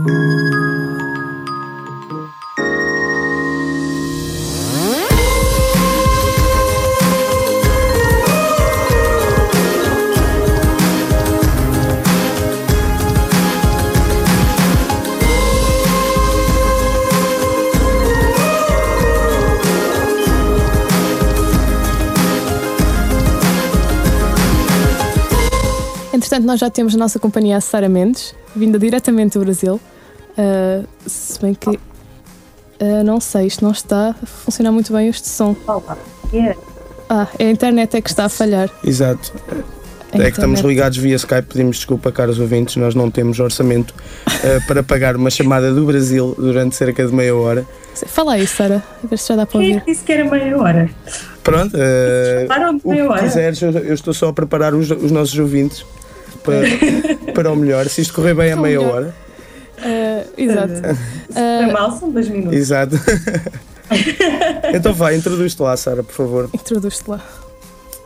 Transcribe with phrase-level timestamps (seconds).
[0.00, 0.39] Entretanto,
[26.50, 29.80] nós já temos a nossa companhia a Sara Mendes, vinda diretamente do Brasil.
[30.36, 31.78] Uh, se bem que uh,
[33.04, 35.54] não sei, isto não está a funcionar muito bem este som.
[37.08, 38.68] Ah, é a internet é que está a falhar.
[38.84, 39.32] Exato.
[40.12, 43.94] É que estamos ligados via Skype, pedimos desculpa, caros ouvintes, nós não temos orçamento
[44.26, 47.64] uh, para pagar uma chamada do Brasil durante cerca de meia hora.
[48.08, 49.68] Fala aí, Sara, a ver se já dá para ouvir.
[49.68, 50.90] Quem é que disse que era meia hora?
[51.44, 55.38] Pronto, uh, meia o que quiseres, eu, eu, estou só a preparar os, os nossos
[55.38, 55.84] ouvintes
[56.42, 57.86] para, para o melhor.
[57.88, 58.94] Se isto correr bem a meia melhor.
[58.94, 59.14] hora.
[59.78, 60.72] Uh, exato.
[61.30, 62.58] Uh, uh, mal, são dois minutos.
[62.58, 62.96] Exato.
[64.74, 66.50] então vai, introduz-te lá, Sara, por favor.
[66.52, 67.20] Introduz-te lá.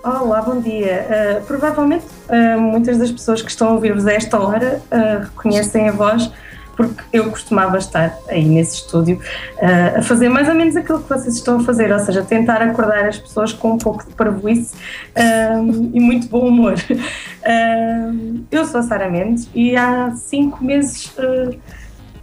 [0.05, 1.06] Olá, bom dia.
[1.08, 5.88] Uh, provavelmente uh, muitas das pessoas que estão a ouvir-vos a esta hora uh, reconhecem
[5.88, 6.30] a voz
[6.77, 9.20] porque eu costumava estar aí nesse estúdio
[9.56, 12.62] uh, a fazer mais ou menos aquilo que vocês estão a fazer, ou seja, tentar
[12.62, 16.75] acordar as pessoas com um pouco de parvoíce uh, e muito bom humor.
[16.75, 21.12] Uh, eu sou a Sara Mendes e há cinco meses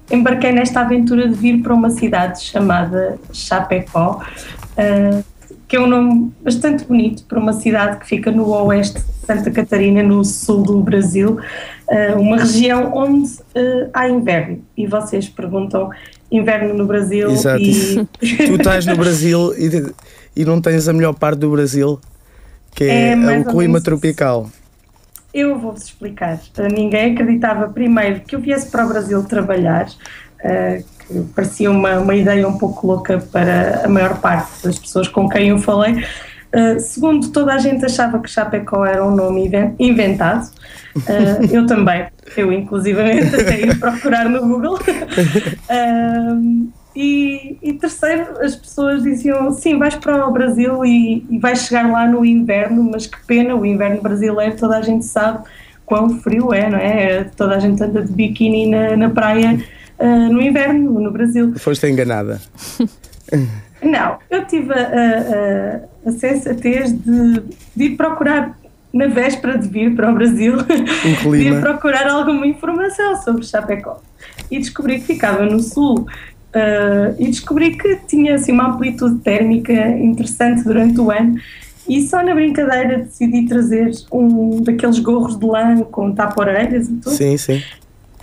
[0.10, 4.22] embarquei nesta aventura de vir para uma cidade chamada Chapecó,
[5.72, 9.50] que é um nome bastante bonito para uma cidade que fica no oeste de Santa
[9.50, 11.40] Catarina, no sul do Brasil,
[11.90, 14.62] eh, uma região onde uh, há inverno.
[14.76, 15.90] E vocês perguntam
[16.30, 17.32] inverno no Brasil.
[17.32, 17.62] Exato.
[17.62, 18.06] E...
[18.20, 21.98] tu estás no Brasil e, e não tens a melhor parte do Brasil,
[22.76, 24.50] que é, é o clima tropical.
[25.34, 26.38] Eu vou-vos explicar.
[26.70, 29.88] Ninguém acreditava primeiro que eu viesse para o Brasil trabalhar,
[31.08, 35.30] que parecia uma, uma ideia um pouco louca para a maior parte das pessoas com
[35.30, 36.04] quem eu falei.
[36.54, 39.50] Uh, segundo, toda a gente achava que Chapecó era um nome
[39.80, 40.52] inventado.
[40.96, 44.76] Uh, eu também, eu inclusivamente até ia procurar no Google.
[44.76, 51.62] Uh, e, e, terceiro, as pessoas diziam: sim, vais para o Brasil e, e vais
[51.62, 55.46] chegar lá no inverno, mas que pena, o inverno brasileiro, toda a gente sabe
[55.86, 57.24] quão frio é, não é?
[57.36, 59.58] Toda a gente anda de biquíni na, na praia
[60.00, 61.54] no inverno, no Brasil.
[61.58, 62.42] Foste enganada.
[63.82, 67.44] Não, eu tive a, a, a sensatez de,
[67.76, 68.58] de, ir procurar,
[68.94, 70.56] na véspera de vir para o Brasil,
[71.26, 74.02] um de ir procurar alguma informação sobre Chapecó.
[74.50, 76.06] E descobri que ficava no sul.
[76.54, 81.36] Uh, e descobri que tinha assim, uma amplitude térmica interessante durante o ano.
[81.88, 87.16] E só na brincadeira decidi trazer um daqueles gorros de lã com tapa-orelhas e tudo.
[87.16, 87.64] Sim, sim.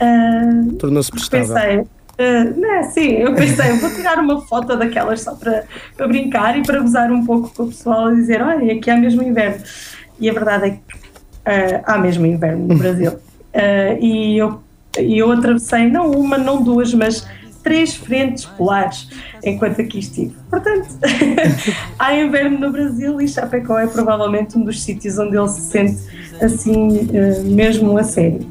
[0.01, 1.53] Uh, Tornou-se prestável.
[1.53, 1.85] Pensei,
[2.19, 5.63] Uh, né, sim, eu pensei, vou tirar uma foto daquelas só para,
[5.95, 8.97] para brincar e para gozar um pouco com o pessoal e dizer: olha, aqui há
[8.97, 9.63] mesmo inverno.
[10.19, 13.13] E a verdade é que uh, há mesmo inverno no Brasil.
[13.99, 14.61] E eu,
[14.95, 17.27] eu atravessei não uma, não duas, mas
[17.63, 19.09] três frentes polares
[19.43, 20.35] enquanto aqui estive.
[20.49, 20.87] Portanto,
[21.97, 25.97] há inverno no Brasil e Chapecó é provavelmente um dos sítios onde ele se sente
[26.41, 27.09] assim,
[27.45, 28.45] mesmo a sério.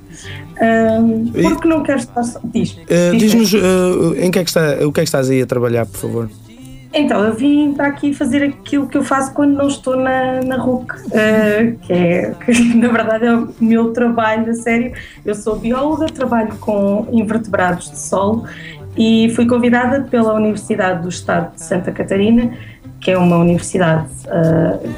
[1.42, 2.40] Porque não quero estar só.
[2.44, 2.72] Diz.
[2.72, 5.46] Uh, Diz-nos uh, em que é que está, o que é que estás aí a
[5.46, 6.30] trabalhar, por favor?
[6.92, 10.56] Então, eu vim para aqui fazer aquilo que eu faço quando não estou na, na
[10.56, 14.92] RUC, uh, que é, que na verdade é o meu trabalho a sério.
[15.24, 18.46] Eu sou bióloga, trabalho com invertebrados de solo
[18.96, 22.50] e fui convidada pela Universidade do Estado de Santa Catarina,
[23.00, 24.88] que é uma universidade uh,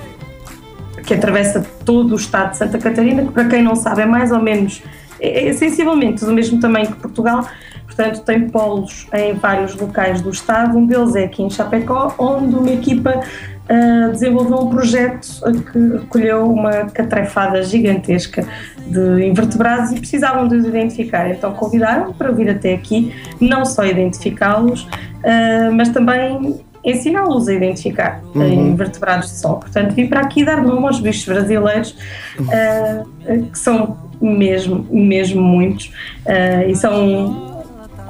[1.02, 4.30] que atravessa todo o Estado de Santa Catarina, que para quem não sabe é mais
[4.30, 4.80] ou menos
[5.20, 7.46] é, é sensivelmente do mesmo tamanho que Portugal,
[7.86, 12.54] portanto tem polos em vários locais do estado, um deles é aqui em Chapecó, onde
[12.54, 15.40] uma equipa uh, desenvolveu um projeto
[15.72, 18.44] que recolheu uma catrefada gigantesca
[18.86, 23.84] de invertebrados e precisavam de os identificar, então convidaram para vir até aqui, não só
[23.84, 28.70] identificá-los, uh, mas também ensiná-los a identificar uhum.
[28.70, 29.56] invertebrados de sol.
[29.56, 31.94] Portanto, vim para aqui dar nome aos bichos brasileiros,
[32.38, 35.92] uh, que são mesmo, mesmo muitos,
[36.26, 37.50] uh, e são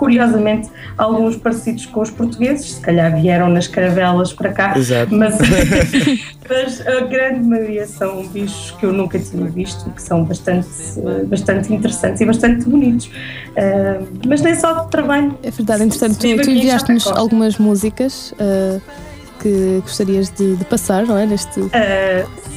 [0.01, 5.15] curiosamente alguns parecidos com os portugueses, se calhar vieram nas caravelas para cá, Exato.
[5.15, 5.37] Mas,
[6.49, 10.69] mas a grande maioria são bichos que eu nunca tinha visto e que são bastante,
[11.27, 13.07] bastante interessantes e bastante bonitos.
[13.07, 15.39] Uh, mas nem só de trabalho.
[15.43, 18.33] É verdade, entretanto, tu, tu enviaste-nos algumas músicas.
[18.33, 18.81] Uh,
[19.41, 21.25] que gostarias de, de, passar, não é?
[21.25, 21.61] Neste...
[21.61, 21.71] Uh,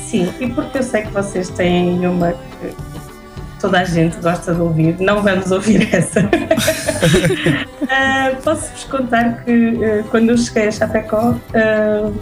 [0.06, 2.36] sim, e porque eu sei que vocês têm uma
[3.64, 6.20] toda a gente gosta de ouvir, não vamos ouvir essa.
[6.20, 6.26] uh,
[8.44, 11.30] Posso-vos contar que uh, quando eu cheguei a Chapecó.
[11.30, 12.14] Uh,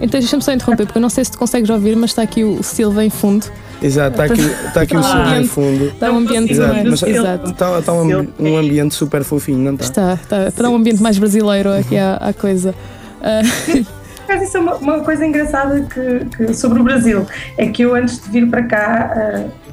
[0.00, 2.44] então deixa-me só interromper, porque eu não sei se tu consegues ouvir, mas está aqui
[2.44, 3.44] o Silva em fundo.
[3.82, 5.86] Exato, está aqui, está aqui o som em fundo.
[5.86, 7.50] Está um ambiente exato, mais, exato.
[7.50, 9.84] Está, está um, um, ambiente super fofinho, não está?
[9.84, 12.72] Está, está, está um ambiente mais brasileiro aqui à, à coisa.
[13.20, 13.84] Uh,
[14.28, 17.26] Mas isso é uma, uma coisa engraçada que, que, sobre o Brasil.
[17.58, 19.63] É que eu antes de vir para cá, uh,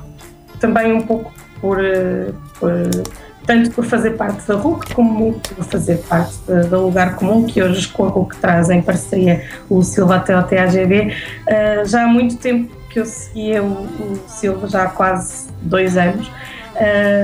[0.62, 2.72] também um pouco por, uh, por,
[3.46, 6.38] tanto por fazer parte da RUC como por fazer parte
[6.70, 10.44] do lugar comum que hoje com a RUC traz em parceria o Silva até o
[10.44, 15.48] TAGB, uh, já há muito tempo que eu seguia o, o Silva, já há quase
[15.62, 16.30] dois anos,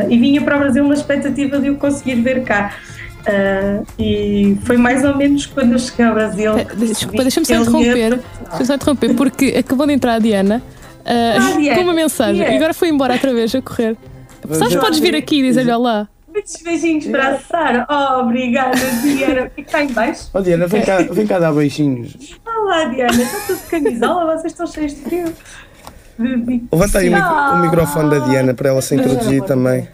[0.08, 2.74] e vinha para o Brasil na expectativa de o conseguir ver cá.
[3.28, 6.54] Uh, e foi mais ou menos quando eu cheguei ao Brasil.
[6.78, 8.20] Desculpa, deixa-me só interromper.
[8.42, 10.64] Deixa-me só interromper, porque acabou de entrar a Diana,
[11.08, 13.98] uh, ah, com uma mensagem e agora foi embora outra vez a correr.
[14.52, 16.08] Sabes, podes vir aqui e dizer-lhe olá.
[16.28, 17.88] Muitos beijinhos para a Sara.
[17.90, 19.46] Oh, obrigada, Diana.
[19.46, 20.30] O que está em baixo?
[20.34, 22.38] Oh, Diana, vem cá, vem cá dar beijinhos.
[22.46, 23.24] Olá, Diana.
[23.24, 24.38] Está tudo de camisola?
[24.38, 25.34] Vocês estão cheios de frio.
[26.72, 29.88] Levanta aí o, o, microfone da Diana para ela se introduzir também.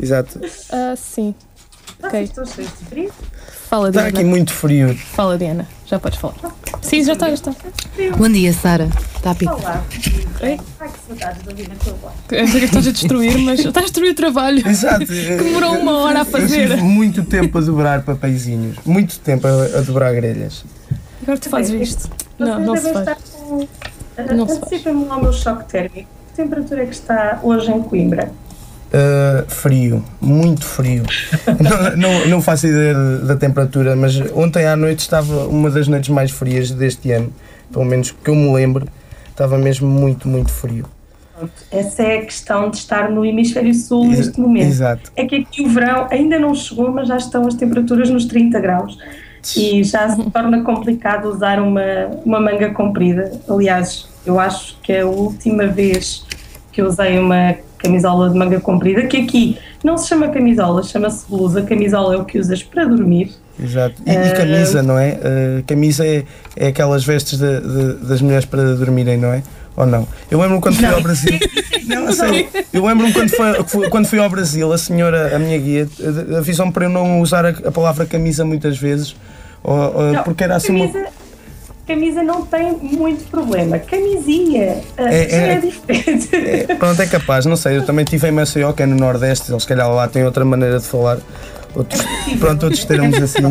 [0.00, 0.38] Exato.
[0.38, 1.34] Uh, sim.
[2.02, 2.22] Ok.
[2.22, 3.12] Estou cheio de frio.
[3.68, 4.08] Fala, Diana.
[4.08, 4.94] Está aqui muito frio.
[4.94, 5.66] Fala, Diana.
[5.86, 6.34] Já podes falar.
[6.86, 7.52] Sim, já está, já está.
[8.16, 8.88] Bom dia, Sara.
[9.16, 9.54] Está a pico.
[9.54, 9.84] Olá.
[10.40, 12.14] Ai, que saudades da vida tua voz.
[12.28, 14.66] que estás a destruir, mas estás a destruir o trabalho.
[14.68, 15.04] Exato.
[15.04, 16.70] Demorou uma hora a fazer.
[16.70, 18.76] Eu tive muito tempo a dobrar papeizinhos.
[18.84, 20.64] Muito tempo a, a dobrar grelhas.
[21.22, 22.08] Agora tu fazes isto.
[22.38, 23.18] Não, não se faz.
[23.32, 23.66] Com...
[24.16, 26.08] Antecipa-me lá o meu choque térmico.
[26.28, 28.30] Que temperatura é que está hoje em Coimbra?
[28.86, 31.02] Uh, frio, muito frio.
[31.60, 36.08] não, não, não, faço ideia da temperatura, mas ontem à noite estava uma das noites
[36.08, 37.32] mais frias deste ano,
[37.72, 38.86] pelo menos que eu me lembro,
[39.28, 40.86] estava mesmo muito, muito frio.
[41.70, 44.68] Essa é a questão de estar no hemisfério sul Ex neste momento.
[44.68, 45.12] Exato.
[45.14, 48.58] É que aqui o verão ainda não chegou, mas já estão as temperaturas nos 30
[48.60, 48.98] graus
[49.54, 51.82] e já se torna complicado usar uma,
[52.24, 53.32] uma manga comprida.
[53.48, 56.24] Aliás, eu acho que é a última vez
[56.76, 61.26] que eu usei uma camisola de manga comprida, que aqui não se chama camisola, chama-se
[61.26, 61.62] blusa.
[61.62, 63.30] Camisola é o que usas para dormir.
[63.58, 64.02] Exato.
[64.04, 65.14] E, uh, e camisa, não é?
[65.14, 66.24] Uh, camisa é,
[66.54, 69.42] é aquelas vestes de, de, das mulheres para dormirem, não é?
[69.74, 70.06] Ou não?
[70.30, 70.96] Eu lembro-me quando fui não.
[70.96, 71.38] ao Brasil.
[71.88, 72.46] não, sei.
[72.70, 73.30] Eu lembro-me quando,
[73.66, 75.88] fui, quando fui ao Brasil, a senhora, a minha guia,
[76.36, 79.16] avisou-me para eu não usar a, a palavra camisa muitas vezes,
[79.64, 81.25] ou, ou, não, porque era assim camisa, uma
[81.86, 83.78] camisa não tem muito problema.
[83.78, 86.28] Camisinha uh, é, é, é diferente.
[86.34, 87.76] É, pronto, é capaz, não sei.
[87.76, 90.44] Eu também tive em Maceió, que é no Nordeste, eles se calhar lá têm outra
[90.44, 91.18] maneira de falar.
[91.74, 92.02] Outros,
[92.38, 93.42] pronto, outros termos assim.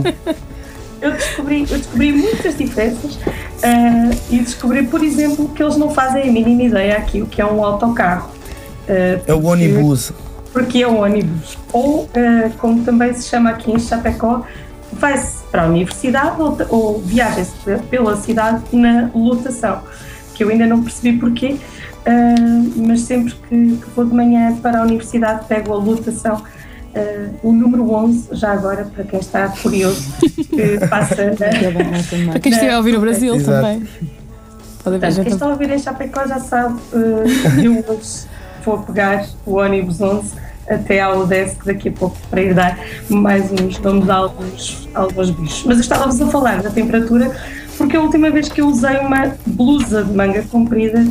[1.01, 6.23] Eu descobri, eu descobri muitas diferenças uh, e descobri, por exemplo, que eles não fazem
[6.23, 8.31] a mínima ideia aqui o que é um autocarro.
[8.89, 10.11] Uh, é o ônibus.
[10.51, 11.57] Porque é o ônibus.
[11.73, 12.09] Ou,
[12.59, 14.45] como também se chama aqui em Chapecó,
[14.99, 17.53] vai-se para a universidade ou, ou viaja-se
[17.89, 19.81] pela cidade na lotação,
[20.33, 21.57] que eu ainda não percebi porquê,
[22.05, 26.43] uh, mas sempre que, que, vou de manhã para a universidade pego a lotação.
[26.95, 32.53] Uh, o número 11, já agora, para quem está curioso, que passa na, Para quem
[32.53, 33.61] estiver a ouvir o Brasil Exato.
[33.61, 33.87] também.
[34.81, 38.27] Portanto, quem está a ouvir em Chapecó já sabe, uh, eu hoje
[38.63, 40.35] vou pegar o ônibus 11
[40.69, 42.79] até ao UDESC daqui a pouco para ir dar
[43.09, 45.63] mais uns nomes a alguns, alguns bichos.
[45.65, 47.31] Mas estávamos a falar da temperatura
[47.77, 51.05] porque a última vez que eu usei uma blusa de manga comprida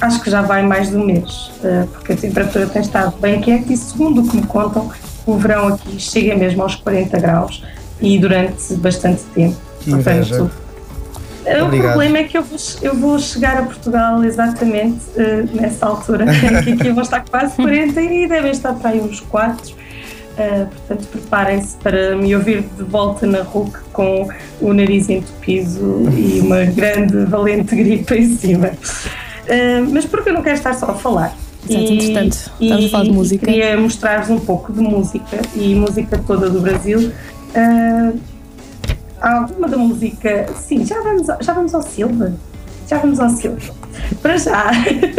[0.00, 3.40] acho que já vai mais de um mês, eh, porque a temperatura tem estado bem
[3.40, 4.90] quente e segundo o que me contam,
[5.26, 7.62] o verão aqui chega mesmo aos 40 graus
[8.00, 9.56] e durante bastante tempo.
[9.80, 10.50] Que Portanto,
[11.40, 16.26] o problema é que eu vou, eu vou chegar a Portugal exatamente uh, nessa altura,
[16.64, 19.70] que aqui vão estar quase 40 e devem estar para aí uns 4.
[19.70, 19.76] Uh,
[20.38, 24.28] eh, portanto, preparem-se para me ouvir de volta na RUC com
[24.60, 28.68] o nariz entupido e uma grande, valente gripe em cima.
[28.68, 31.36] Uh, mas porque eu não quero estar só a falar.
[31.68, 33.46] Exato, e, entretanto, estamos a falar de música.
[33.46, 37.12] Queria mostrar-vos um pouco de música e música toda do Brasil.
[37.50, 38.18] Uh,
[39.20, 40.46] alguma da música.
[40.54, 42.32] Sim, já vamos, já vamos ao Silva.
[42.88, 43.60] Já vamos ao Silva.
[44.22, 44.70] Para já,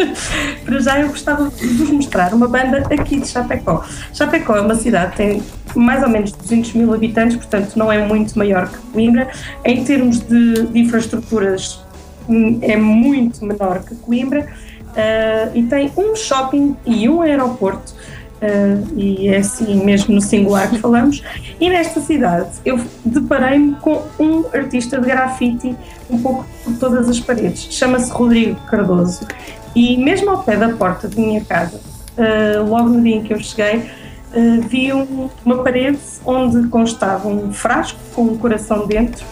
[0.65, 3.84] para já eu gostava de vos mostrar uma banda aqui de Chapecó.
[4.13, 5.43] Chapecó é uma cidade que tem
[5.75, 9.29] mais ou menos 200 mil habitantes, portanto não é muito maior que Coimbra.
[9.63, 11.81] Em termos de, de infraestruturas,
[12.27, 14.48] hum, é muito menor que Coimbra.
[14.91, 17.93] Uh, e tem um shopping e um aeroporto
[18.41, 21.21] Uh, e é assim mesmo no singular que falamos.
[21.60, 25.75] E nesta cidade eu deparei-me com um artista de grafite
[26.10, 27.67] um pouco por todas as paredes.
[27.69, 29.27] Chama-se Rodrigo Cardoso.
[29.75, 31.79] E mesmo ao pé da porta da minha casa,
[32.17, 33.89] uh, logo no dia em que eu cheguei,
[34.33, 39.24] uh, vi um, uma parede onde constava um frasco com um coração dentro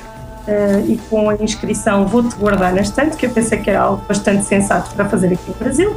[0.48, 4.04] uh, e com a inscrição Vou-te guardar na estante, que eu pensei que era algo
[4.08, 5.96] bastante sensato para fazer aqui no Brasil,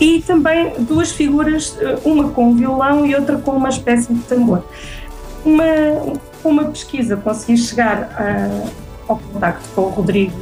[0.00, 4.64] e também duas figuras, uma com um violão e outra com uma espécie de tambor.
[5.44, 5.64] Uma,
[6.42, 8.68] uma pesquisa consegui chegar a,
[9.06, 10.32] ao contacto com o Rodrigo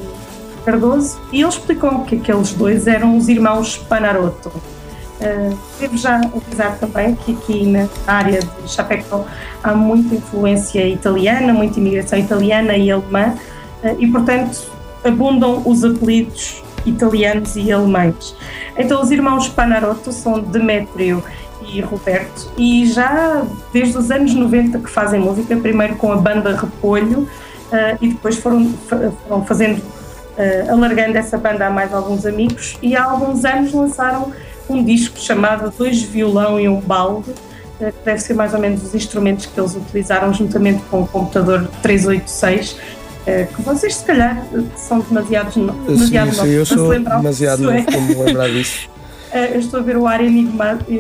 [0.65, 4.53] Cardoso e ele explicou-me que aqueles dois eram os irmãos Panarotto.
[5.23, 9.25] Uh, devo já avisar também que aqui na área de Chapecó
[9.63, 13.33] há muita influência italiana, muita imigração italiana e alemã
[13.85, 14.67] uh, e, portanto,
[15.05, 18.35] abundam os apelidos italianos e alemães.
[18.77, 21.23] Então, os irmãos Panarotto são Demétrio
[21.73, 26.57] e Roberto e já desde os anos 90 que fazem música, primeiro com a banda
[26.57, 29.81] Repolho uh, e depois foram, foram fazendo,
[30.69, 34.33] alargando essa banda a mais alguns amigos e há alguns anos lançaram
[34.69, 38.83] um disco chamado Dois Violão e um Balde, uh, que deve ser mais ou menos
[38.83, 42.77] os instrumentos que eles utilizaram juntamente com o computador 386
[43.55, 48.15] que vocês se calhar são demasiados, demasiado sim, sim, eu sou demasiado novo para me
[48.17, 48.91] lembrar disso.
[49.33, 50.91] eu estou a ver o ar enigmático.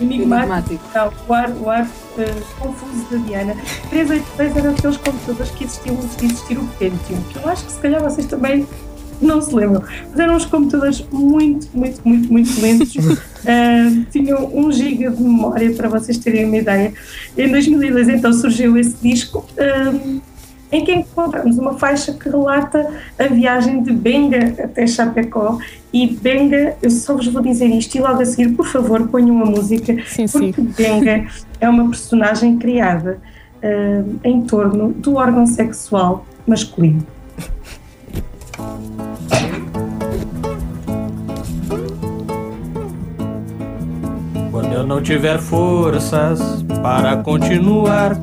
[0.00, 0.80] Enigmático.
[0.94, 3.54] Não, o ar, o ar uh, confuso da Diana.
[3.90, 7.72] 383 eram aqueles computadores que existiam antes de existir o Pentium, que eu acho que
[7.72, 8.66] se calhar vocês também
[9.20, 9.82] não se lembram.
[10.10, 12.94] Mas eram uns computadores muito, muito, muito, muito lentos.
[12.96, 16.92] uh, tinham 1 GB de memória, para vocês terem uma ideia.
[17.36, 19.46] Em 2002, então, surgiu esse disco.
[19.56, 20.20] Uh,
[20.70, 25.58] em que encontramos uma faixa que relata a viagem de Benga até Chapecó
[25.92, 29.42] e Benga, eu só vos vou dizer isto e logo a seguir, por favor, ponham
[29.42, 30.74] a música, sim, porque sim.
[30.76, 31.26] Benga
[31.60, 33.18] é uma personagem criada
[33.62, 37.06] uh, em torno do órgão sexual masculino.
[44.78, 46.40] eu não tiver forças
[46.80, 48.16] para continuar,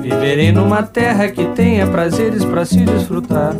[0.00, 3.54] viverei numa terra que tenha prazeres para se desfrutar.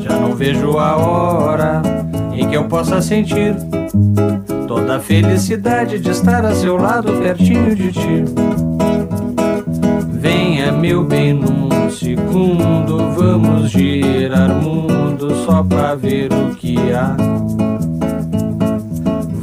[0.00, 1.82] Já não vejo a hora
[2.32, 3.54] em que eu possa sentir
[4.66, 8.24] toda a felicidade de estar a seu lado, pertinho de ti.
[10.10, 17.16] Venha, meu bem, num segundo, vamos girar mundo só pra ver o que há.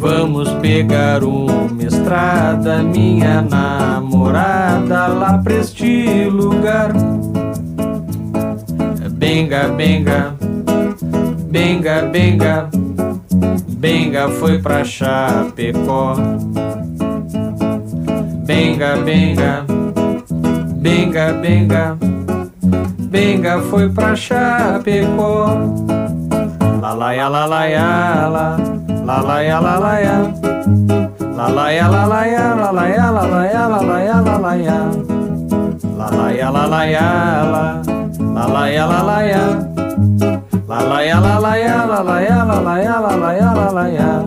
[0.05, 6.93] Vamos pegar uma estrada, minha namorada, lá pra este lugar.
[9.13, 10.35] Benga, benga,
[11.49, 12.69] benga, benga,
[13.79, 16.13] benga foi pra Chapecó.
[18.45, 19.65] Benga, benga,
[20.75, 21.97] benga, benga,
[23.09, 25.47] benga foi pra Chapecó.
[26.79, 28.74] La la ya
[29.05, 29.75] la la ya la.
[29.75, 30.15] La la ya la la ya.
[31.37, 34.21] La la ya la la ya la la ya la la ya la la ya
[34.21, 34.79] la la ya.
[35.97, 37.07] La la ya la la ya
[37.53, 37.63] la.
[38.33, 39.45] La la ya la la ya.
[40.67, 43.53] La la ya la la ya la la ya la la ya la la ya
[43.53, 44.25] la la ya.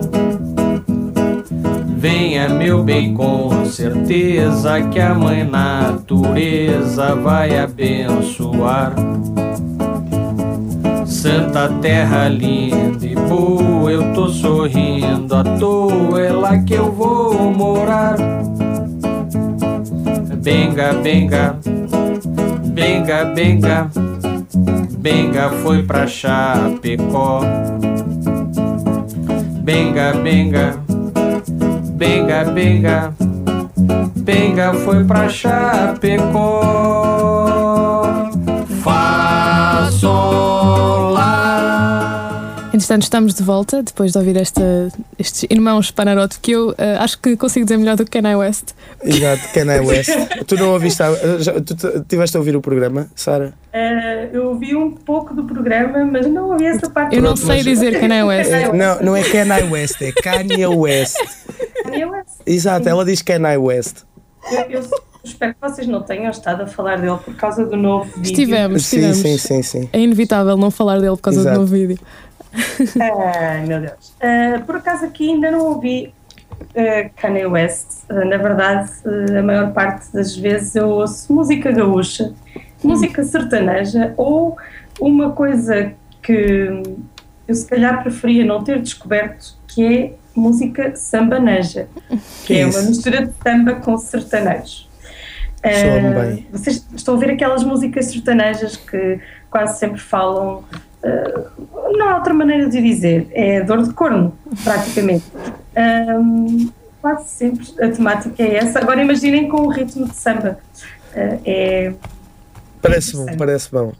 [1.99, 8.93] Venha, meu bem, com certeza que a mãe natureza vai abençoar.
[11.19, 17.51] Santa terra linda e boa, eu tô sorrindo à toa, é lá que eu vou
[17.51, 18.15] morar.
[20.41, 21.57] Benga, benga,
[22.73, 23.91] benga, benga,
[24.97, 27.41] benga foi pra Chapecó.
[29.61, 30.77] Benga, benga,
[31.97, 33.13] benga, benga,
[34.15, 36.79] benga foi pra Chapecó.
[42.79, 44.61] Entretanto, estamos de volta depois de ouvir esta,
[45.17, 48.69] estes irmãos Panarotti que eu uh, acho que consigo dizer melhor do que Kanye West.
[49.03, 50.09] Exato, Kanye West.
[50.47, 51.03] tu não ouviste,
[51.39, 53.53] já, tu estiveste a ouvir o programa, Sara?
[53.73, 57.17] Uh, eu ouvi um pouco do programa, mas não ouvi essa parte.
[57.17, 57.65] Eu não sei mas...
[57.65, 58.51] dizer Kanye West.
[58.73, 61.17] Não, não é Kanye West, é Kanye West.
[61.83, 62.29] Kanye West.
[62.45, 64.03] Exato, ela diz Kanye West.
[64.53, 64.81] Eu, eu,
[65.21, 68.21] espero que vocês não tenham estado a falar dele por causa do novo vídeo.
[68.23, 69.17] Estivemos, estivemos.
[69.17, 69.89] Sim, sim, sim, sim.
[69.91, 71.55] É inevitável não falar dele por causa Exato.
[71.55, 71.99] do novo vídeo.
[72.53, 74.13] Ai, meu Deus.
[74.21, 76.13] Uh, por acaso aqui ainda não ouvi
[76.61, 78.03] uh, Kanye West.
[78.09, 78.89] Uh, na verdade,
[79.37, 82.33] a maior parte das vezes eu ouço música gaúcha,
[82.83, 84.57] música sertaneja ou
[84.99, 86.83] uma coisa que
[87.47, 91.87] eu se calhar preferia não ter descoberto, que é música sambaneja,
[92.45, 94.87] que é uma mistura de samba com sertanejo.
[95.59, 100.63] Uh, vocês estão a ver aquelas músicas sertanejas que quase sempre falam
[101.03, 105.25] Uh, não há outra maneira de dizer, é dor de corno, praticamente.
[105.77, 106.69] Um,
[107.01, 108.79] quase sempre a temática é essa.
[108.79, 110.59] Agora imaginem com o ritmo de samba.
[111.13, 111.93] Uh, é,
[112.81, 113.93] parece bom, parece bom.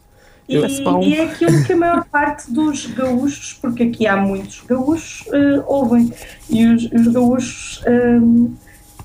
[0.48, 5.28] E, e, é aquilo que a maior parte dos gaúchos, porque aqui há muitos gaúchos,
[5.28, 6.12] uh, ouvem.
[6.50, 8.56] E os, os gaúchos, um,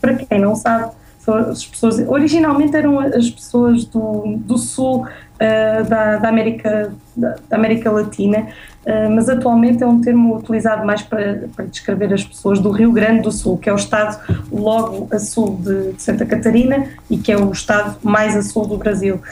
[0.01, 1.99] para quem não sabe, são as pessoas.
[1.99, 8.47] Originalmente eram as pessoas do, do sul uh, da, da, América, da, da América Latina,
[8.85, 12.93] Uh, mas atualmente é um termo utilizado mais para, para, descrever as pessoas do Rio
[12.93, 14.21] Grande do Sul, que é o estado
[14.53, 18.67] logo a sul de, de Santa Catarina e que é o estado mais a sul
[18.67, 19.23] do Brasil.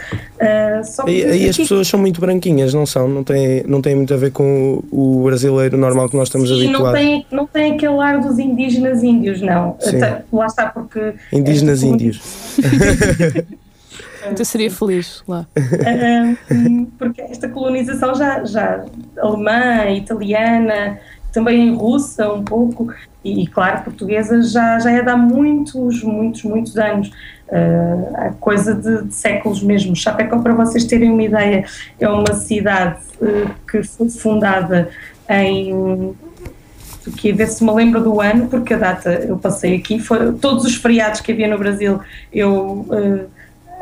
[0.40, 3.06] Uh, e, e as pessoas são muito branquinhas, não são?
[3.06, 6.48] Não tem, não tem muito a ver com o, o brasileiro normal que nós estamos
[6.48, 6.86] Sim, habituados?
[6.86, 9.76] Não tem, não tem aquele ar dos indígenas índios, não.
[9.86, 11.12] Até, lá está porque...
[11.30, 12.22] Indígenas índios.
[14.30, 15.46] Então seria feliz lá.
[16.98, 18.84] porque esta colonização já, já
[19.18, 20.98] alemã, italiana,
[21.32, 22.92] também russa um pouco,
[23.24, 27.10] e claro, portuguesa já, já é de há muitos, muitos, muitos anos.
[27.48, 29.94] Uh, a coisa de, de, séculos mesmo.
[29.94, 31.66] Chapecó, para vocês terem uma ideia,
[32.00, 34.88] é uma cidade uh, que foi fundada
[35.28, 36.14] em
[37.16, 40.32] que a ver se me lembro do ano, porque a data eu passei aqui, foi,
[40.34, 42.00] todos os feriados que havia no Brasil
[42.32, 43.28] eu uh,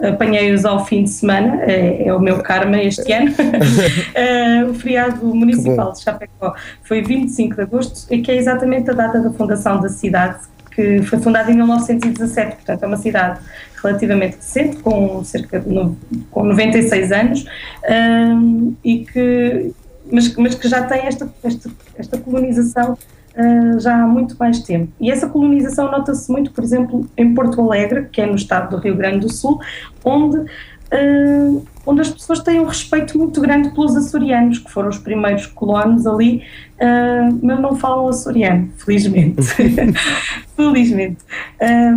[0.03, 3.31] apanhei-os ao fim de semana, é, é, o meu karma este ano.
[3.31, 8.95] uh, o feriado municipal de Chapecó foi 25 de agosto, e que é exatamente a
[8.95, 10.39] data da fundação da cidade,
[10.71, 13.41] que foi fundada em 1917, portanto é uma cidade
[13.83, 15.97] relativamente recente, com cerca de no,
[16.31, 17.45] com 96 anos,
[17.89, 19.73] um, e que,
[20.11, 22.97] mas, mas que já tem esta, esta, esta colonização
[23.37, 24.93] uh, já há muito mais tempo.
[25.01, 28.83] E essa colonização nota-se muito, por exemplo, em Porto Alegre, que é no estado do
[28.83, 29.61] Rio Grande do Sul,
[30.05, 34.99] onde, uh, onde as pessoas têm um respeito muito grande pelos açorianos, que foram os
[34.99, 36.43] primeiros colonos ali,
[36.77, 39.43] uh, mas não falam açoriano, felizmente.
[40.57, 41.19] felizmente.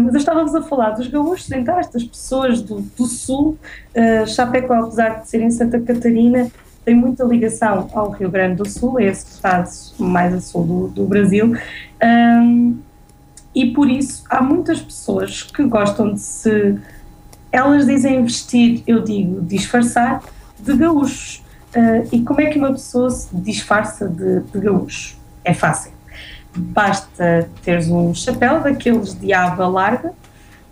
[0.06, 3.58] mas estávamos a falar dos gaúchos, então estas pessoas do, do sul,
[4.26, 6.50] Chapecó, apesar de serem Santa Catarina,
[6.84, 9.70] tem muita ligação ao Rio Grande do Sul, é esse estado
[10.00, 11.56] mais a sul do, do Brasil,
[12.04, 12.78] um,
[13.56, 16.80] e por isso há muitas pessoas que gostam de se.
[17.52, 20.24] Elas dizem vestir, eu digo disfarçar,
[20.60, 21.44] de gaúchos.
[21.76, 25.16] Uh, e como é que uma pessoa se disfarça de, de gaúcho?
[25.46, 25.92] É fácil.
[26.56, 30.14] Basta teres um chapéu daqueles de aba larga,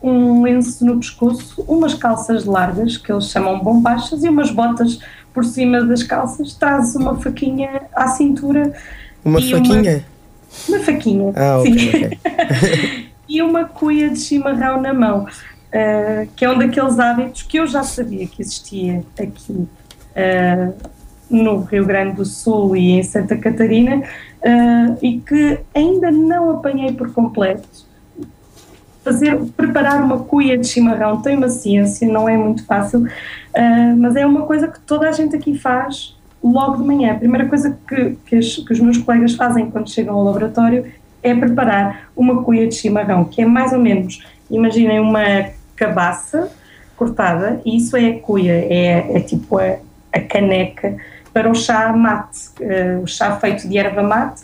[0.02, 5.00] um lenço no pescoço, umas calças largas, que eles chamam bombachas, e umas botas
[5.34, 8.74] por cima das calças, trazes uma faquinha à cintura.
[9.24, 10.06] Uma faquinha?
[10.68, 11.74] Uma, uma faquinha, ah, sim.
[11.74, 13.08] Okay, okay.
[13.30, 17.68] e uma cuia de chimarrão na mão, uh, que é um daqueles hábitos que eu
[17.68, 20.74] já sabia que existia aqui uh,
[21.30, 26.92] no Rio Grande do Sul e em Santa Catarina, uh, e que ainda não apanhei
[26.92, 27.91] por completo
[29.04, 34.16] fazer, preparar uma cuia de chimarrão tem uma ciência, não é muito fácil, uh, mas
[34.16, 37.14] é uma coisa que toda a gente aqui faz logo de manhã.
[37.14, 40.86] A primeira coisa que, que, as, que os meus colegas fazem quando chegam ao laboratório
[41.24, 46.52] é preparar uma cuia de chimarrão, que é mais ou menos, imaginem uma cabaça
[46.96, 49.78] cortada, e isso é a cuia, é, é tipo a,
[50.14, 50.98] a caneca
[51.34, 54.42] para o chá mate, uh, o chá feito de erva mate,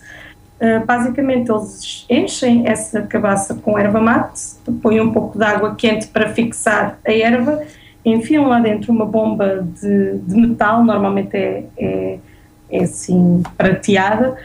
[0.59, 4.41] Uh, basicamente, eles enchem essa cabaça com erva mate,
[4.81, 7.61] põem um pouco de água quente para fixar a erva,
[8.03, 12.19] enfiam lá dentro uma bomba de, de metal, normalmente é, é,
[12.71, 14.35] é, assim prateada,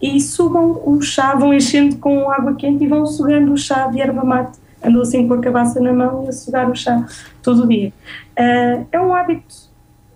[0.00, 4.00] e sugam o chá, vão enchendo com água quente e vão sugando o chá de
[4.00, 4.58] erva mate.
[4.84, 7.06] Andam assim com a cabaça na mão e a sugar o chá
[7.42, 7.92] todo o dia.
[8.38, 9.71] Uh, é um hábito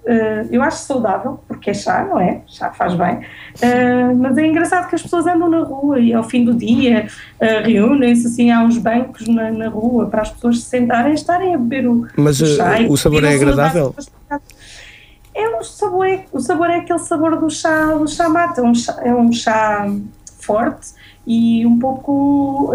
[0.06, 2.40] Uh, eu acho saudável, porque é chá, não é?
[2.46, 3.16] Chá faz bem.
[3.56, 7.08] Uh, mas é engraçado que as pessoas andam na rua e ao fim do dia
[7.42, 11.14] uh, reúnem-se assim, há uns bancos na, na, rua para as pessoas se sentarem e
[11.16, 12.78] estarem a beber o, mas, o chá.
[12.88, 13.92] o sabor é agradável?
[15.34, 18.62] É um sabor, é, o sabor é aquele sabor do chá, do chá mate, é
[18.62, 19.88] um chá, é um chá
[20.38, 20.92] forte
[21.26, 22.72] e um pouco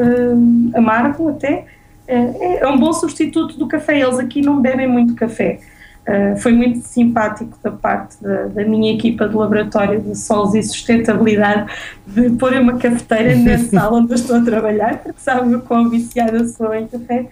[0.76, 1.66] amargo até.
[2.06, 4.02] É, é um bom substituto do café.
[4.02, 5.62] Eles aqui não bebem muito café.
[6.08, 10.64] Uh, foi muito simpático da parte da, da, minha equipa de laboratório de solos e
[10.64, 11.72] sustentabilidade
[12.08, 15.92] de pôr uma cafeteira na sala onde eu estou a trabalhar, porque sabem o quão
[15.92, 17.28] viciada sou em café,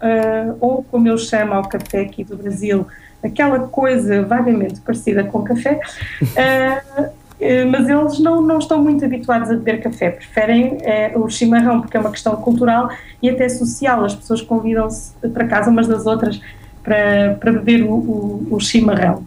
[0.00, 2.86] uh, ou como eu chamo ao café aqui do Brasil,
[3.20, 5.80] aquela coisa vagamente parecida com café,
[6.22, 7.10] uh,
[7.68, 10.78] mas eles não, não estão muito habituados a beber café, preferem
[11.16, 12.88] o chimarrão, porque é uma questão cultural
[13.20, 16.40] e até social, as pessoas convidam-se para casa umas das outras
[16.84, 19.26] para, para beber o, o, o chimarrão.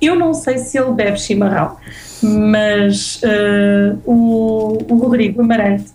[0.00, 1.76] Eu não sei se ele bebe chimarrão,
[2.22, 5.90] mas uh, o, o, Rodrigo Amarante,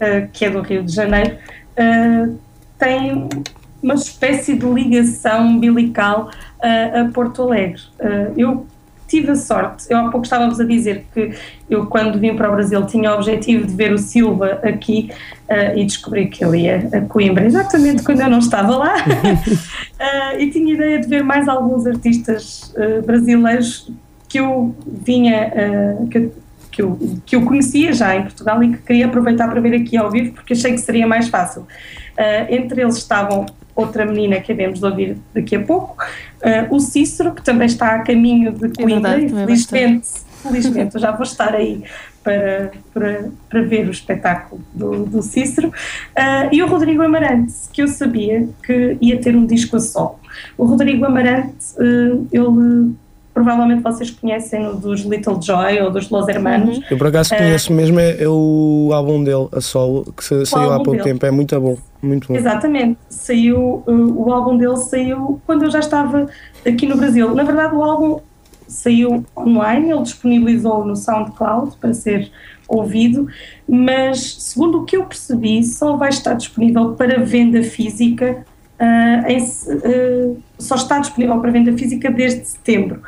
[0.00, 1.38] uh, que é do Rio de Janeiro,
[1.78, 2.38] uh,
[2.78, 3.28] tem
[3.82, 7.82] uma espécie de ligação umbilical a Porto Alegre.
[8.38, 8.66] Eu
[9.14, 11.32] tive a sorte, eu há pouco estávamos a dizer que
[11.70, 15.08] eu quando vim para o Brasil tinha o objetivo de ver o Silva aqui
[15.48, 20.34] uh, e descobri que ele ia a Coimbra, exatamente quando eu não estava lá, uh,
[20.40, 23.88] e tinha ideia de ver mais alguns artistas uh, brasileiros
[24.28, 25.52] que eu vinha,
[26.10, 26.28] que,
[26.72, 29.96] que, eu, que eu conhecia já em Portugal e que queria aproveitar para ver aqui
[29.96, 31.64] ao vivo porque achei que seria mais fácil.
[32.50, 35.96] entre eles estavam outra menina que havemos de ouvir daqui a pouco,
[36.42, 40.08] uh, o Cícero, que também está a caminho de Coimbra, é felizmente,
[40.42, 41.82] felizmente eu já vou estar aí
[42.22, 47.82] para, para, para ver o espetáculo do, do Cícero, uh, e o Rodrigo Amarante, que
[47.82, 50.18] eu sabia que ia ter um disco a solo.
[50.56, 52.94] O Rodrigo Amarante, uh, ele
[53.34, 56.80] provavelmente vocês conhecem dos Little Joy ou dos Los Hermanos.
[56.88, 60.72] Eu por acaso conheço uh, mesmo é, é, o álbum dele, a solo, que saiu
[60.72, 61.02] há pouco dele.
[61.02, 62.36] tempo, é muito bom, muito bom.
[62.36, 66.28] Exatamente, saiu, uh, o álbum dele saiu quando eu já estava
[66.64, 67.34] aqui no Brasil.
[67.34, 68.20] Na verdade o álbum
[68.68, 72.30] saiu online, ele disponibilizou no SoundCloud para ser
[72.68, 73.26] ouvido,
[73.68, 78.44] mas segundo o que eu percebi, só vai estar disponível para venda física
[78.74, 83.02] Uh, em, uh, só está disponível para venda física desde setembro.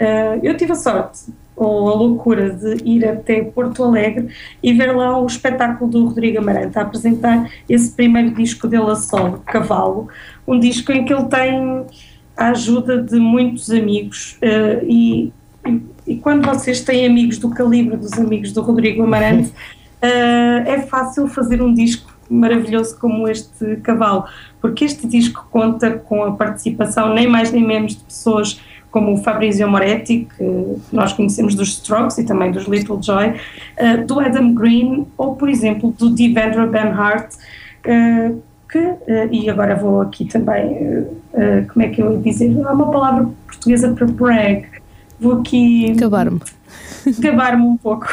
[0.00, 4.28] Uh, eu tive a sorte ou a loucura de ir até Porto Alegre
[4.62, 8.94] e ver lá o espetáculo do Rodrigo Amarante a apresentar esse primeiro disco dele a
[8.94, 10.08] solo, Cavalo,
[10.46, 11.84] um disco em que ele tem
[12.34, 14.38] a ajuda de muitos amigos
[14.84, 15.30] e,
[15.66, 19.52] e, e, quando vocês têm amigos do calibre dos amigos do Rodrigo Amarante
[20.00, 24.24] é fácil fazer um disco maravilhoso como este Cavalo
[24.60, 29.18] porque este disco conta com a participação nem mais nem menos de pessoas como o
[29.18, 34.52] Fabrizio Moretti, que nós conhecemos dos Strokes e também dos Little Joy, uh, do Adam
[34.52, 37.32] Green ou, por exemplo, do Devendra Banhart,
[37.86, 41.06] uh, que, uh, e agora vou aqui também,
[41.72, 42.52] como é que eu ia dizer?
[42.66, 44.66] Há uma palavra portuguesa para brag.
[45.18, 45.92] Vou aqui.
[45.92, 46.40] Acabar-me
[47.18, 48.06] gabar-me um pouco.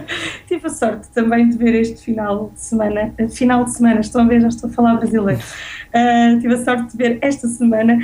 [0.46, 4.24] Tive a sorte também de ver este final de semana, final de semana, estão a
[4.24, 5.40] ver, já estou a falar brasileiro.
[5.88, 7.98] Uh, tive a sorte de ver esta semana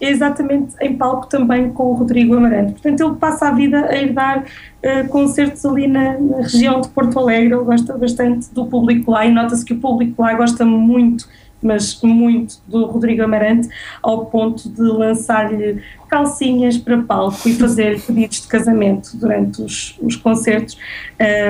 [0.00, 2.72] exatamente em palco também com o Rodrigo Amarante.
[2.72, 6.88] Portanto, ele passa a vida a ir dar uh, concertos ali na, na, região de
[6.88, 10.64] Porto Alegre, ele gosta bastante do público lá e nota-se que o público lá gosta
[10.64, 11.26] muito
[11.62, 13.68] mas muito do Rodrigo Amarante,
[14.02, 20.16] ao ponto de lançar-lhe calcinhas para palco e fazer pedidos de casamento durante os, os
[20.16, 20.78] concertos.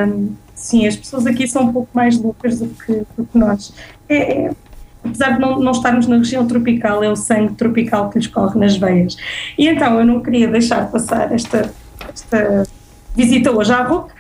[0.09, 3.73] Um, sim, as pessoas aqui são um pouco mais loucas do que, do que nós.
[4.09, 4.51] É, é,
[5.05, 8.59] apesar de não, não estarmos na região tropical, é o sangue tropical que lhes corre
[8.59, 9.17] nas veias.
[9.59, 11.73] E então eu não queria deixar passar esta,
[12.13, 12.67] esta
[13.15, 14.16] visita hoje à RUC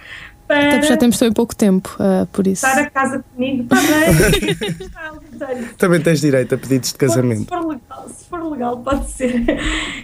[0.46, 2.66] para Até já temos também pouco tempo, uh, por isso.
[2.66, 4.56] Estar a casa comigo também.
[5.76, 7.42] também tens direito a pedidos de casamento.
[7.42, 9.44] Se for legal, se for legal pode ser.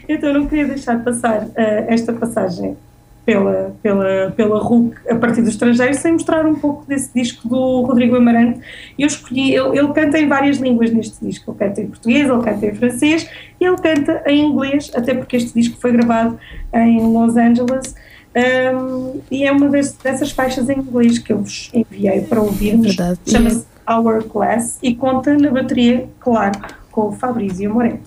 [0.08, 1.52] Então não queria deixar passar uh,
[1.88, 2.76] esta passagem
[3.24, 7.82] pela, pela, pela RUC a partir do estrangeiro sem mostrar um pouco desse disco do
[7.82, 8.60] Rodrigo Amarante.
[8.98, 11.52] Eu escolhi, ele, ele canta em várias línguas neste disco.
[11.52, 15.36] Ele canta em português, ele canta em francês e ele canta em inglês, até porque
[15.36, 16.38] este disco foi gravado
[16.74, 17.94] em Los Angeles.
[18.34, 22.96] Um, e é uma das, dessas faixas em inglês que eu vos enviei para ouvirmos.
[23.26, 26.58] Chama-se Hourglass e conta na bateria, claro,
[26.90, 28.02] com o Fabrício Moretti.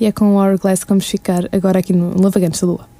[0.00, 2.95] E é com o Hourglass que vamos ficar agora aqui no Lavagantes da Lua.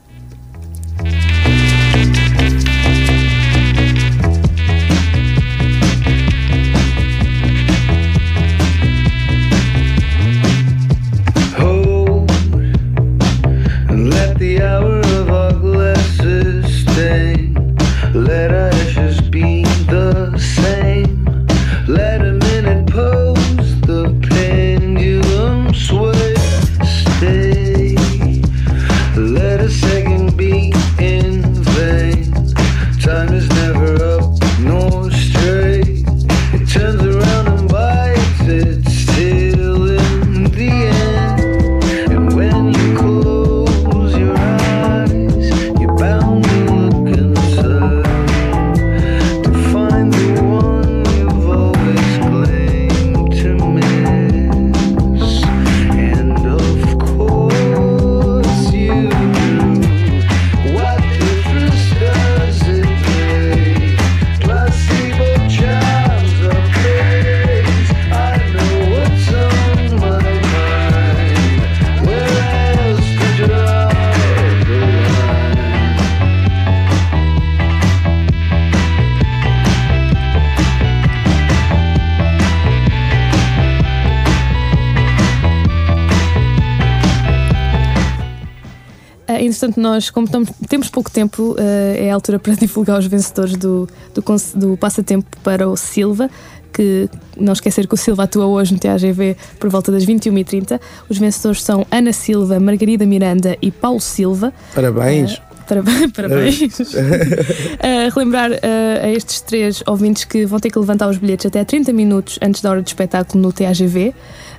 [89.76, 91.56] Entretanto, nós, como estamos, temos pouco tempo, uh,
[91.96, 94.22] é a altura para divulgar os vencedores do, do,
[94.54, 96.30] do passatempo para o Silva,
[96.72, 100.80] que não esquecer que o Silva atua hoje no TAGV por volta das 21h30.
[101.08, 104.52] Os vencedores são Ana Silva, Margarida Miranda e Paulo Silva.
[104.74, 105.34] Parabéns!
[105.34, 106.12] Uh, Parabéns.
[106.12, 106.78] parabéns.
[106.78, 108.56] uh, relembrar uh,
[109.02, 112.62] a estes três ouvintes que vão ter que levantar os bilhetes até 30 minutos antes
[112.62, 114.14] da hora do espetáculo no TAGV.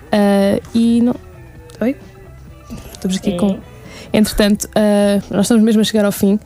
[0.07, 1.15] Uh, e não.
[1.79, 1.95] Oi?
[2.93, 3.37] Estamos aqui Sim.
[3.37, 3.76] com.
[4.17, 6.39] Entretanto, uh, nós estamos mesmo a chegar ao fim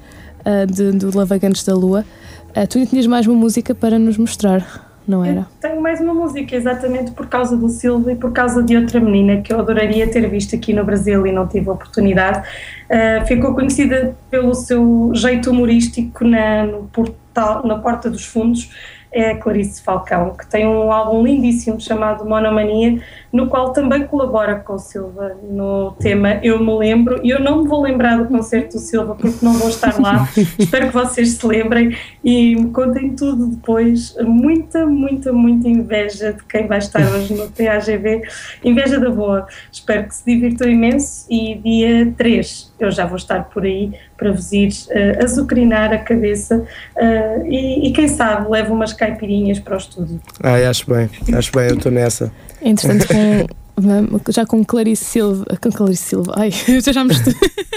[0.46, 2.04] uh, de, do Lavagantes da Lua.
[2.50, 5.40] Uh, tu ainda tinhas mais uma música para nos mostrar, não era?
[5.40, 9.00] Eu tenho mais uma música, exatamente por causa do Silva e por causa de outra
[9.00, 12.46] menina que eu adoraria ter visto aqui no Brasil e não tive a oportunidade.
[13.26, 18.70] ficou conhecida pelo seu jeito humorístico na, no portal, na Porta dos Fundos
[19.12, 24.56] é a Clarice Falcão, que tem um álbum lindíssimo chamado Monomania, no qual também colabora
[24.56, 27.20] com o Silva no tema Eu Me Lembro.
[27.24, 30.28] E eu não me vou lembrar do concerto do Silva porque não vou estar lá.
[30.60, 34.16] Espero que vocês se lembrem e me contem tudo depois.
[34.22, 38.24] Muita, muita, muita inveja de quem vai estar hoje no TAGV.
[38.64, 39.48] Inveja da boa.
[39.72, 44.32] Espero que se divirtam imenso e dia 3 eu já vou estar por aí para
[44.32, 49.76] vos ir uh, azucrinar a cabeça uh, e, e, quem sabe levo umas caipirinhas para
[49.76, 50.20] o estúdio.
[50.42, 52.32] Ah, acho bem, acho bem, eu estou nessa.
[52.62, 53.48] Entretanto, com,
[54.32, 55.46] já com Clarice Silva.
[55.62, 56.34] Com Clarice Silva.
[56.36, 57.34] Ai, eu já me estou.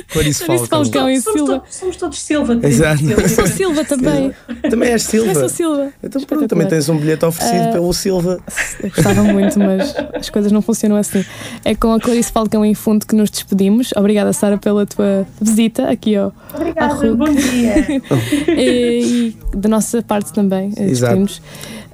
[0.08, 0.66] Clarice Falcão.
[0.66, 1.58] Falcão e somos, Silva.
[1.58, 2.60] Todos, somos todos Silva.
[2.62, 3.04] Exato.
[3.04, 4.32] Eu sou Silva também.
[4.68, 5.30] Também és Silva.
[5.30, 5.92] Eu sou Silva.
[6.02, 8.40] Então pronto, também tens um bilhete oferecido uh, pelo Silva.
[8.82, 11.24] Eu gostava muito, mas as coisas não funcionam assim.
[11.64, 13.90] É com a Clarice Falcão em fundo que nos despedimos.
[13.96, 16.32] Obrigada, Sara, pela tua visita aqui ao.
[16.54, 18.02] Obrigada, bom dia.
[18.56, 20.72] e, e da nossa parte também.
[20.76, 21.40] Eh, despedimos.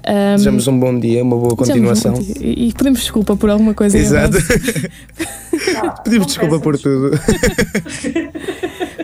[0.07, 2.15] Um, Desejamos um bom dia, uma boa continuação.
[2.15, 3.97] Um e, e, pedimos desculpa por alguma coisa.
[3.97, 4.37] Exato.
[6.03, 7.11] pedimos desculpa por tudo.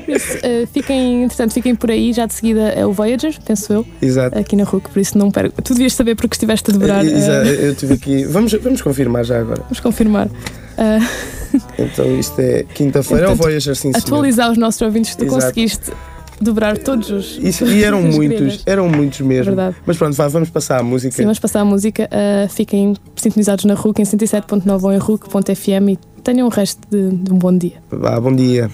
[0.07, 3.85] Isso, uh, fiquem, entretanto, fiquem por aí, já de seguida é o Voyager, penso eu.
[4.01, 4.37] Exato.
[4.37, 5.61] Aqui na RUC, por isso não perco.
[5.61, 7.05] Tu devias saber porque estiveste a devorar.
[7.05, 8.25] Uh, Exato, eu estive aqui.
[8.25, 9.61] Vamos, vamos confirmar já agora.
[9.61, 10.27] Vamos confirmar.
[10.27, 11.37] Uh...
[11.77, 15.41] Então isto é quinta-feira, é o Voyager, sim, Atualizar os nossos ouvintes, tu Exato.
[15.41, 15.91] conseguiste
[16.41, 17.37] dobrar todos os.
[17.37, 19.55] Isso, e eram muitos, eram muitos mesmo.
[19.55, 19.75] Verdade.
[19.85, 21.15] Mas pronto, vá, vamos passar a música.
[21.15, 22.09] Sim, vamos passar a música.
[22.11, 27.09] Uh, fiquem sintonizados na RUC em 107.9 ou em RUC.fm e tenham o resto de,
[27.09, 27.77] de, um bom dia.
[27.89, 28.69] Vá, bom dia.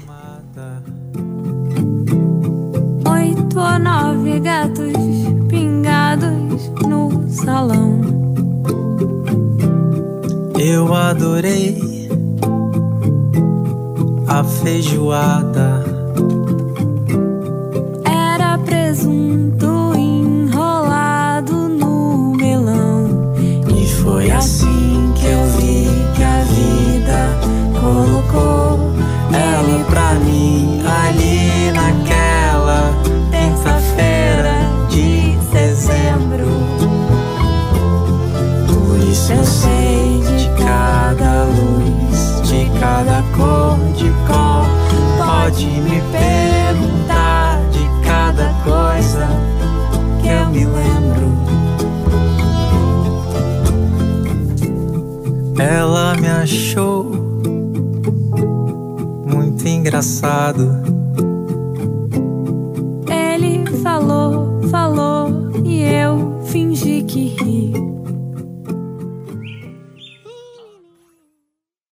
[3.09, 4.93] Oito ou nove gatos
[5.49, 8.01] pingados no salão.
[10.59, 11.93] Eu adorei
[14.27, 15.83] a feijoada